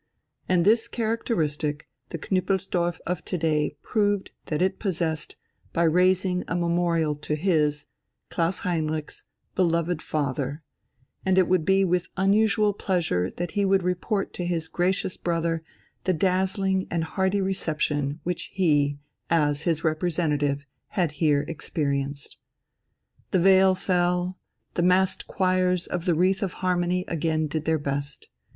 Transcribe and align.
And 0.49 0.65
this 0.65 0.87
characteristic 0.87 1.87
the 2.09 2.17
Knüppelsdorf 2.17 2.99
of 3.05 3.23
to 3.25 3.37
day 3.37 3.77
proved 3.83 4.31
that 4.47 4.59
it 4.59 4.79
possessed 4.79 5.35
by 5.73 5.83
raising 5.83 6.43
a 6.47 6.55
memorial 6.55 7.13
to 7.17 7.35
his, 7.35 7.85
Klaus 8.31 8.61
Heinrich's, 8.61 9.25
beloved 9.53 10.01
father, 10.01 10.63
and 11.23 11.37
it 11.37 11.47
would 11.47 11.65
be 11.65 11.85
with 11.85 12.07
unusual 12.17 12.73
pleasure 12.73 13.29
that 13.29 13.51
he 13.51 13.63
would 13.63 13.83
report 13.83 14.33
to 14.33 14.43
his 14.43 14.67
gracious 14.69 15.17
brother 15.17 15.63
the 16.05 16.13
dazzling 16.13 16.87
and 16.89 17.03
hearty 17.03 17.39
reception 17.39 18.21
which 18.23 18.45
he, 18.51 18.97
as 19.29 19.61
his 19.69 19.83
representative, 19.83 20.65
had 20.97 21.11
here 21.11 21.45
experienced.... 21.47 22.37
The 23.29 23.37
veil 23.39 23.75
fell, 23.75 24.39
the 24.73 24.81
massed 24.81 25.27
choirs 25.27 25.85
of 25.85 26.05
the 26.05 26.15
"Wreath 26.15 26.41
of 26.41 26.53
Harmony" 26.53 27.05
again 27.07 27.45
did 27.45 27.65
their 27.65 27.77
best. 27.77 28.29